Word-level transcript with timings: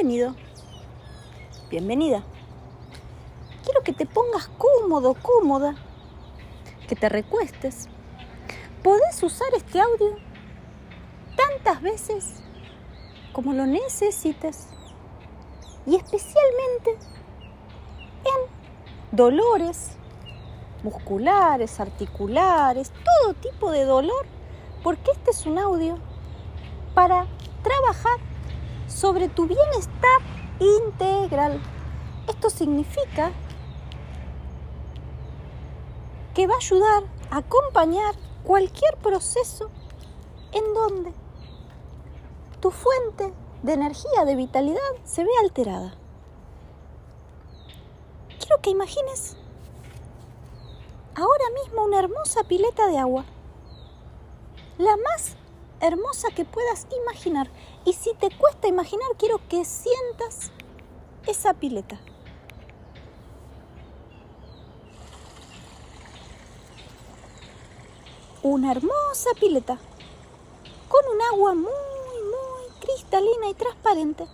Bienvenido. 0.00 0.36
Bienvenida. 1.70 2.22
Quiero 3.64 3.82
que 3.82 3.92
te 3.92 4.06
pongas 4.06 4.48
cómodo, 4.56 5.14
cómoda. 5.14 5.74
Que 6.88 6.94
te 6.94 7.08
recuestes. 7.08 7.88
Podés 8.84 9.20
usar 9.24 9.48
este 9.56 9.80
audio 9.80 10.14
tantas 11.36 11.82
veces 11.82 12.44
como 13.32 13.52
lo 13.52 13.66
necesites. 13.66 14.68
Y 15.84 15.96
especialmente 15.96 16.92
en 18.22 19.16
dolores 19.16 19.96
musculares, 20.84 21.80
articulares, 21.80 22.92
todo 23.04 23.34
tipo 23.34 23.72
de 23.72 23.84
dolor, 23.84 24.26
porque 24.84 25.10
este 25.10 25.32
es 25.32 25.44
un 25.44 25.58
audio 25.58 25.98
para 26.94 27.26
trabajar 27.64 28.27
sobre 28.98 29.28
tu 29.28 29.46
bienestar 29.46 30.20
integral. 30.58 31.60
Esto 32.26 32.50
significa 32.50 33.30
que 36.34 36.48
va 36.48 36.54
a 36.54 36.56
ayudar 36.56 37.04
a 37.30 37.36
acompañar 37.38 38.16
cualquier 38.42 38.96
proceso 38.96 39.70
en 40.52 40.74
donde 40.74 41.12
tu 42.60 42.72
fuente 42.72 43.32
de 43.62 43.72
energía, 43.72 44.24
de 44.24 44.34
vitalidad, 44.34 44.90
se 45.04 45.22
ve 45.22 45.30
alterada. 45.42 45.94
Quiero 48.40 48.60
que 48.62 48.70
imagines 48.70 49.36
ahora 51.14 51.44
mismo 51.62 51.84
una 51.84 52.00
hermosa 52.00 52.42
pileta 52.44 52.88
de 52.88 52.98
agua. 52.98 53.24
La 54.76 54.96
más 54.96 55.36
hermosa 55.80 56.28
que 56.34 56.44
puedas 56.44 56.86
imaginar. 57.04 57.48
Y 57.88 57.94
si 57.94 58.12
te 58.12 58.28
cuesta 58.36 58.68
imaginar, 58.68 59.08
quiero 59.16 59.40
que 59.48 59.64
sientas 59.64 60.52
esa 61.26 61.54
pileta. 61.54 61.98
Una 68.42 68.72
hermosa 68.72 69.30
pileta 69.40 69.78
con 70.86 71.14
un 71.14 71.22
agua 71.32 71.54
muy, 71.54 71.64
muy 71.64 72.78
cristalina 72.78 73.48
y 73.48 73.54
transparente. 73.54 74.24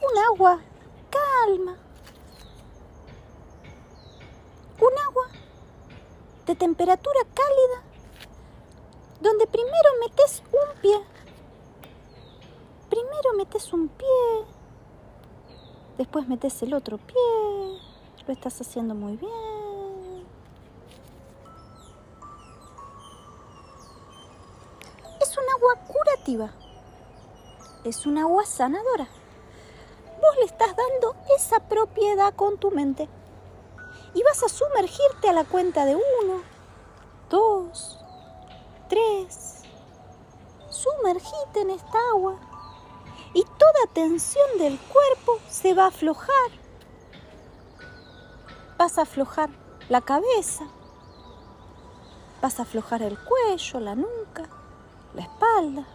Un 0.00 0.18
agua 0.32 0.58
calma. 1.10 1.76
Un 4.80 4.98
agua 5.06 5.28
de 6.46 6.54
temperatura 6.54 7.20
cálida 7.34 7.82
donde 9.20 9.46
primero 9.46 9.90
metes 10.00 10.42
un 10.50 10.80
pie. 10.80 11.19
Primero 12.90 13.34
metes 13.36 13.72
un 13.72 13.88
pie, 13.88 14.44
después 15.96 16.26
metes 16.26 16.60
el 16.62 16.74
otro 16.74 16.98
pie. 16.98 17.14
Lo 18.26 18.32
estás 18.32 18.60
haciendo 18.60 18.96
muy 18.96 19.16
bien. 19.16 20.26
Es 25.20 25.38
un 25.38 25.44
agua 25.56 25.74
curativa. 25.86 26.50
Es 27.84 28.06
un 28.06 28.18
agua 28.18 28.44
sanadora. 28.44 29.08
Vos 30.20 30.36
le 30.38 30.44
estás 30.46 30.74
dando 30.76 31.14
esa 31.36 31.60
propiedad 31.60 32.34
con 32.34 32.58
tu 32.58 32.72
mente. 32.72 33.08
Y 34.14 34.22
vas 34.24 34.42
a 34.42 34.48
sumergirte 34.48 35.28
a 35.28 35.32
la 35.32 35.44
cuenta 35.44 35.84
de 35.84 35.94
uno, 35.94 36.42
dos, 37.30 37.98
tres. 38.88 39.62
Sumergite 40.68 41.60
en 41.60 41.70
esta 41.70 41.98
agua 42.10 42.38
y 43.34 43.42
toda 43.44 43.92
tensión 43.92 44.58
del 44.58 44.78
cuerpo 44.78 45.38
se 45.48 45.74
va 45.74 45.84
a 45.84 45.88
aflojar. 45.88 46.50
Vas 48.78 48.98
a 48.98 49.02
aflojar 49.02 49.50
la 49.88 50.00
cabeza, 50.00 50.64
vas 52.40 52.58
a 52.58 52.62
aflojar 52.62 53.02
el 53.02 53.18
cuello, 53.18 53.80
la 53.80 53.94
nuca, 53.94 54.48
la 55.14 55.22
espalda, 55.22 55.86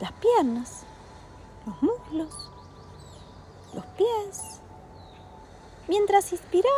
las 0.00 0.12
piernas, 0.12 0.84
los 1.66 1.82
muslos, 1.82 2.50
los 3.72 3.86
pies 3.96 4.60
mientras 5.88 6.32
inspiras 6.32 6.70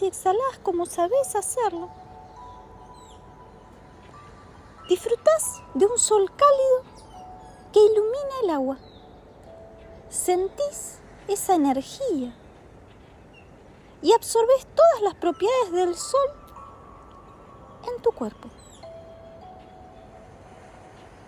y 0.00 0.06
exhalas 0.06 0.58
como 0.62 0.86
sabes 0.86 1.34
hacerlo. 1.34 1.88
Disfrutas 4.88 5.62
de 5.74 5.84
un 5.84 5.98
sol 5.98 6.30
cálido 6.36 6.96
que 7.72 7.80
ilumina 7.80 8.40
el 8.44 8.50
agua. 8.50 8.78
Sentís 10.08 11.00
esa 11.26 11.56
energía 11.56 12.32
y 14.00 14.12
absorbes 14.12 14.66
todas 14.74 15.02
las 15.02 15.14
propiedades 15.14 15.72
del 15.72 15.96
sol 15.96 16.30
en 17.88 18.02
tu 18.02 18.12
cuerpo. 18.12 18.48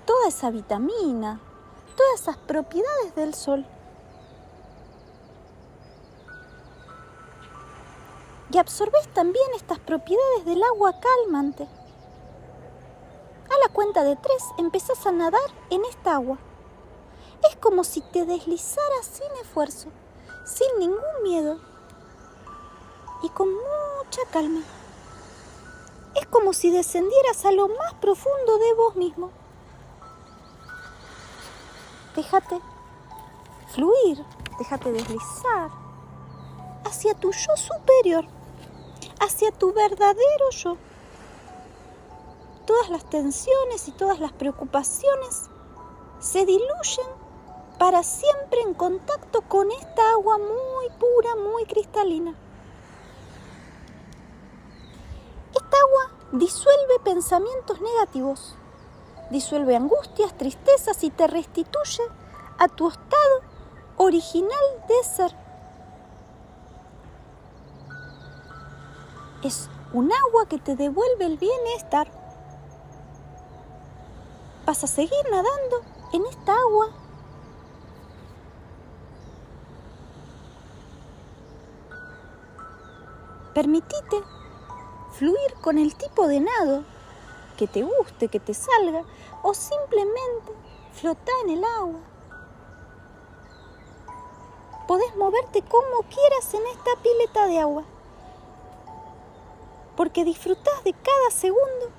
Toda 0.07 0.29
esa 0.29 0.51
vitamina, 0.51 1.41
todas 1.97 2.21
esas 2.21 2.37
propiedades 2.37 3.15
del 3.17 3.35
sol 3.35 3.67
y 8.51 8.59
absorbes 8.59 9.09
también 9.09 9.47
estas 9.57 9.79
propiedades 9.81 10.45
del 10.45 10.63
agua 10.63 10.95
calmante. 11.01 11.69
Cuenta 13.79 14.03
de 14.03 14.17
tres 14.17 14.43
empezás 14.57 15.07
a 15.07 15.13
nadar 15.13 15.41
en 15.71 15.85
esta 15.85 16.17
agua. 16.17 16.37
Es 17.49 17.55
como 17.55 17.85
si 17.85 18.01
te 18.01 18.25
deslizaras 18.25 19.07
sin 19.07 19.31
esfuerzo, 19.41 19.91
sin 20.45 20.81
ningún 20.81 21.23
miedo 21.23 21.61
y 23.23 23.29
con 23.29 23.49
mucha 23.55 24.23
calma. 24.33 24.63
Es 26.17 26.27
como 26.27 26.55
si 26.55 26.73
descendieras 26.73 27.45
a 27.45 27.53
lo 27.53 27.69
más 27.69 27.95
profundo 28.01 28.59
de 28.59 28.73
vos 28.75 28.97
mismo. 28.97 29.31
Déjate 32.17 32.61
fluir, 33.69 34.25
déjate 34.59 34.91
deslizar 34.91 35.71
hacia 36.85 37.15
tu 37.15 37.31
yo 37.31 37.57
superior 37.57 38.27
hacia 39.21 39.53
tu 39.53 39.73
verdadero 39.73 40.51
yo. 40.51 40.77
Todas 42.69 42.91
las 42.91 43.09
tensiones 43.09 43.89
y 43.89 43.93
todas 43.93 44.21
las 44.21 44.33
preocupaciones 44.33 45.49
se 46.21 46.45
diluyen 46.45 47.07
para 47.79 48.03
siempre 48.03 48.61
en 48.61 48.75
contacto 48.75 49.41
con 49.41 49.71
esta 49.71 50.11
agua 50.11 50.37
muy 50.37 50.91
pura, 51.01 51.35
muy 51.37 51.65
cristalina. 51.65 52.35
Esta 55.55 55.77
agua 55.79 56.11
disuelve 56.33 56.99
pensamientos 57.03 57.81
negativos, 57.81 58.55
disuelve 59.31 59.75
angustias, 59.75 60.37
tristezas 60.37 61.03
y 61.05 61.09
te 61.09 61.27
restituye 61.27 62.03
a 62.59 62.69
tu 62.69 62.89
estado 62.89 63.41
original 63.97 64.85
de 64.89 65.05
ser. 65.05 65.49
es 69.43 69.69
un 69.93 70.11
agua 70.13 70.47
que 70.49 70.59
te 70.59 70.77
devuelve 70.77 71.27
el 71.27 71.39
bienestar. 71.39 72.18
Vas 74.69 74.85
a 74.85 74.87
seguir 74.87 75.25
nadando 75.31 75.83
en 76.13 76.27
esta 76.27 76.53
agua. 76.53 76.91
Permitite 83.55 84.23
fluir 85.13 85.55
con 85.63 85.79
el 85.79 85.97
tipo 85.97 86.29
de 86.29 86.41
nado 86.41 86.85
que 87.57 87.67
te 87.67 87.83
guste, 87.83 88.29
que 88.29 88.41
te 88.41 88.53
salga, 88.53 89.05
o 89.43 89.55
simplemente 89.55 90.53
flota 90.93 91.33
en 91.45 91.51
el 91.57 91.65
agua. 91.65 92.01
Podés 94.87 95.17
moverte 95.17 95.63
como 95.63 96.03
quieras 96.11 96.53
en 96.53 96.67
esta 96.67 96.91
pileta 97.03 97.47
de 97.47 97.59
agua 97.59 97.85
porque 99.97 100.25
disfrutas 100.25 100.85
de 100.85 100.93
cada 100.93 101.31
segundo 101.31 101.98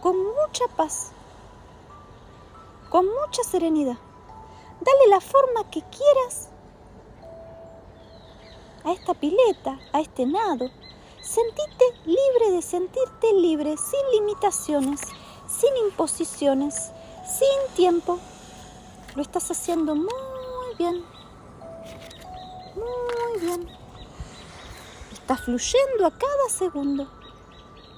con 0.00 0.16
mucha 0.16 0.66
paz, 0.76 1.12
con 2.88 3.06
mucha 3.06 3.42
serenidad. 3.42 3.98
Dale 4.80 5.08
la 5.08 5.20
forma 5.20 5.68
que 5.70 5.82
quieras 5.82 6.48
a 8.84 8.92
esta 8.92 9.14
pileta, 9.14 9.78
a 9.92 10.00
este 10.00 10.24
nado. 10.26 10.70
Sentite 11.20 11.84
libre 12.06 12.52
de 12.52 12.62
sentirte 12.62 13.32
libre, 13.34 13.76
sin 13.76 14.00
limitaciones, 14.12 15.00
sin 15.46 15.76
imposiciones, 15.86 16.90
sin 17.26 17.74
tiempo. 17.74 18.18
Lo 19.14 19.22
estás 19.22 19.50
haciendo 19.50 19.94
muy 19.94 20.74
bien, 20.78 21.04
muy 22.74 23.40
bien. 23.40 23.68
Está 25.12 25.36
fluyendo 25.36 26.06
a 26.06 26.10
cada 26.10 26.48
segundo 26.48 27.08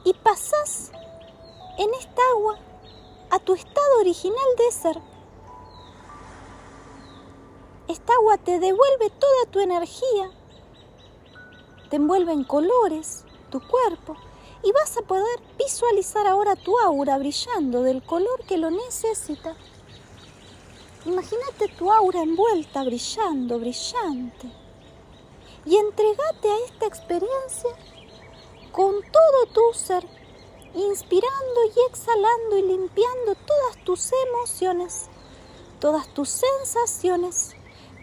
y 0.05 0.15
pasas 0.15 0.91
en 1.81 1.95
esta 1.95 2.21
agua 2.37 2.59
a 3.31 3.39
tu 3.39 3.55
estado 3.55 4.01
original 4.01 4.37
de 4.59 4.71
ser. 4.71 5.01
Esta 7.89 8.13
agua 8.13 8.37
te 8.37 8.61
devuelve 8.61 9.09
toda 9.09 9.47
tu 9.51 9.61
energía, 9.61 10.31
te 11.89 11.97
envuelve 11.97 12.33
en 12.33 12.45
colores 12.45 13.25
tu 13.51 13.67
cuerpo 13.67 14.15
y 14.63 14.73
vas 14.73 14.95
a 14.99 15.03
poder 15.03 15.41
visualizar 15.59 16.27
ahora 16.27 16.55
tu 16.55 16.79
aura 16.79 17.17
brillando 17.17 17.83
del 17.83 18.03
color 18.03 18.45
que 18.47 18.59
lo 18.59 18.71
necesita. 18.71 19.57
Imagínate 21.07 21.69
tu 21.79 21.91
aura 21.91 22.21
envuelta, 22.21 22.85
brillando, 22.85 23.59
brillante. 23.59 24.53
Y 25.65 25.77
entregate 25.77 26.51
a 26.51 26.59
esta 26.67 26.87
experiencia 26.87 27.71
con 28.71 29.01
todo 29.11 29.47
tu 29.55 29.79
ser, 29.79 30.07
inspirando 30.75 31.65
y 31.75 31.91
exhalando 31.91 32.59
y 32.59 32.63
limpiando 32.63 33.35
todas 33.35 33.85
tus 33.85 34.11
emociones, 34.29 35.09
todas 35.81 36.09
tus 36.15 36.29
sensaciones 36.29 37.55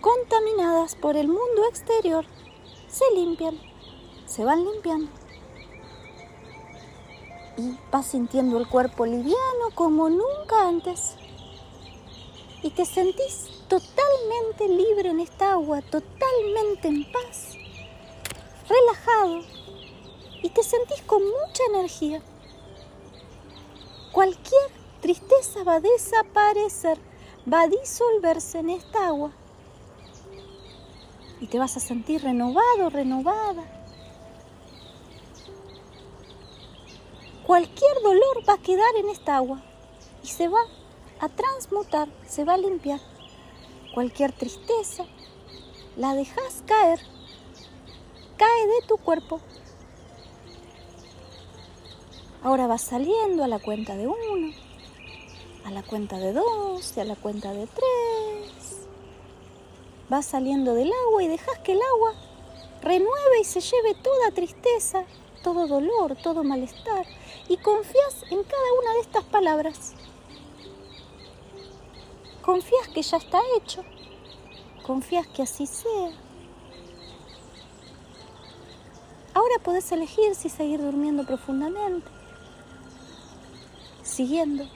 contaminadas 0.02 0.96
por 0.96 1.16
el 1.16 1.28
mundo 1.28 1.66
exterior. 1.70 2.26
Se 2.88 3.06
limpian, 3.14 3.60
se 4.26 4.44
van 4.44 4.66
limpiando 4.66 5.12
y 7.58 7.76
vas 7.92 8.06
sintiendo 8.06 8.58
el 8.58 8.68
cuerpo 8.68 9.06
liviano 9.06 9.72
como 9.74 10.10
nunca 10.10 10.68
antes. 10.68 11.16
Y 12.64 12.72
te 12.72 12.86
sentís 12.86 13.48
totalmente 13.68 14.68
libre 14.68 15.10
en 15.10 15.20
esta 15.20 15.54
agua, 15.54 15.82
totalmente 15.82 16.88
en 16.88 17.12
paz, 17.12 17.54
relajado 18.68 19.42
y 20.42 20.50
te 20.50 20.64
sentís 20.64 21.02
con 21.04 21.24
mucha 21.24 21.64
energía. 21.70 22.22
Cualquier 24.18 24.72
tristeza 25.00 25.64
va 25.64 25.76
a 25.76 25.80
desaparecer, 25.80 26.98
va 27.54 27.62
a 27.62 27.68
disolverse 27.68 28.58
en 28.58 28.72
esta 28.72 29.06
agua 29.10 29.32
y 31.40 31.46
te 31.46 31.60
vas 31.60 31.78
a 31.78 31.80
sentir 31.80 32.24
renovado, 32.24 32.90
renovada. 32.90 33.64
cualquier 37.46 38.02
dolor 38.02 38.42
va 38.50 38.54
a 38.54 38.58
quedar 38.58 38.96
en 38.96 39.10
esta 39.10 39.38
agua 39.38 39.62
y 40.24 40.28
se 40.30 40.48
va 40.48 40.62
a 41.20 41.30
transmutar, 41.30 42.10
se 42.28 42.44
va 42.44 42.56
a 42.56 42.58
limpiar. 42.58 43.00
Cualquier 43.94 44.32
tristeza 44.32 45.06
la 45.96 46.16
dejas 46.16 46.64
caer, 46.66 47.00
cae 48.36 48.66
de 48.66 48.88
tu 48.88 48.98
cuerpo. 48.98 49.42
Ahora 52.44 52.68
vas 52.68 52.82
saliendo 52.82 53.44
a 53.44 53.48
la 53.48 53.60
cuenta 53.60 53.96
de 53.96 54.08
uno, 54.08 54.54
a 55.66 55.72
la 55.72 55.84
cuenta 55.84 56.18
de 56.18 56.34
dos 56.34 56.94
y 56.96 57.00
a 57.00 57.04
la 57.04 57.16
cuenta 57.16 57.52
de 57.52 57.68
tres. 57.68 58.88
Vas 60.10 60.26
saliendo 60.28 60.74
del 60.74 60.92
agua 61.08 61.24
y 61.24 61.28
dejas 61.28 61.58
que 61.60 61.74
el 61.74 61.82
agua 61.82 62.14
renueve 62.82 63.40
y 63.42 63.44
se 63.44 63.60
lleve 63.60 63.96
toda 63.96 64.32
tristeza, 64.32 65.04
todo 65.44 65.68
dolor, 65.68 66.16
todo 66.16 66.44
malestar 66.44 67.06
y 67.50 67.58
confías 67.58 68.24
en 68.30 68.44
cada 68.44 68.74
una 68.82 68.94
de 68.94 69.00
estas 69.02 69.24
palabras. 69.26 69.94
Confías 72.44 72.88
que 72.94 73.02
ya 73.02 73.18
está 73.18 73.40
hecho, 73.58 73.84
confías 74.86 75.28
que 75.28 75.42
así 75.42 75.66
sea. 75.66 76.12
Ahora 79.34 79.56
puedes 79.64 79.92
elegir 79.92 80.34
si 80.36 80.50
seguir 80.50 80.82
durmiendo 80.82 81.26
profundamente, 81.26 82.08
siguiendo, 84.18 84.68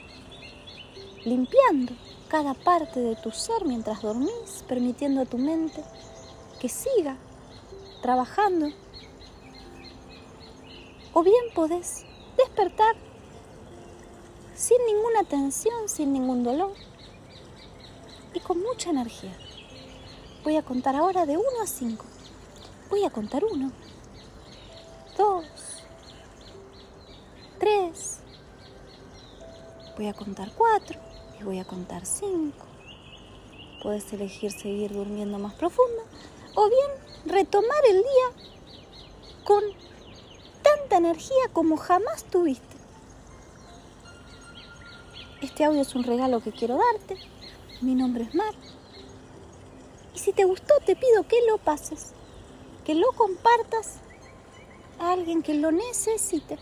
limpiando 1.24 1.94
cada 2.28 2.54
parte 2.54 3.00
de 3.00 3.16
tu 3.16 3.32
ser 3.32 3.64
mientras 3.64 4.00
dormís, 4.00 4.64
permitiendo 4.68 5.20
a 5.20 5.24
tu 5.24 5.36
mente 5.36 5.82
que 6.60 6.68
siga 6.68 7.16
trabajando 8.02 8.68
o 11.12 11.24
bien 11.24 11.44
podés 11.56 12.04
despertar 12.36 12.94
sin 14.54 14.78
ninguna 14.86 15.24
tensión, 15.24 15.88
sin 15.88 16.12
ningún 16.12 16.44
dolor 16.44 16.74
y 18.34 18.38
con 18.38 18.62
mucha 18.62 18.90
energía. 18.90 19.36
Voy 20.44 20.54
a 20.54 20.62
contar 20.62 20.94
ahora 20.94 21.26
de 21.26 21.36
1 21.36 21.46
a 21.60 21.66
5. 21.66 22.04
Voy 22.90 23.04
a 23.04 23.10
contar 23.10 23.42
1, 23.44 23.72
2, 25.18 25.44
3, 27.58 28.21
voy 29.96 30.08
a 30.08 30.14
contar 30.14 30.52
4 30.56 31.00
y 31.40 31.44
voy 31.44 31.58
a 31.58 31.64
contar 31.64 32.06
5. 32.06 32.52
Puedes 33.82 34.12
elegir 34.12 34.52
seguir 34.52 34.92
durmiendo 34.92 35.38
más 35.38 35.54
profundo 35.54 36.02
o 36.54 36.68
bien 36.68 37.36
retomar 37.36 37.84
el 37.88 37.96
día 37.96 38.46
con 39.44 39.62
energía 40.96 41.44
como 41.52 41.76
jamás 41.76 42.24
tuviste. 42.24 42.76
Este 45.40 45.64
audio 45.64 45.82
es 45.82 45.94
un 45.94 46.04
regalo 46.04 46.40
que 46.40 46.52
quiero 46.52 46.78
darte. 46.78 47.16
Mi 47.80 47.94
nombre 47.94 48.24
es 48.24 48.34
Mar. 48.34 48.54
Y 50.14 50.18
si 50.18 50.32
te 50.32 50.44
gustó, 50.44 50.74
te 50.84 50.94
pido 50.94 51.26
que 51.26 51.40
lo 51.48 51.58
pases, 51.58 52.12
que 52.84 52.94
lo 52.94 53.10
compartas 53.12 53.96
a 54.98 55.12
alguien 55.12 55.42
que 55.42 55.54
lo 55.54 55.72
necesite. 55.72 56.58